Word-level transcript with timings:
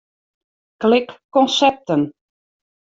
Klik 0.85 1.07
Konsepten. 1.31 2.11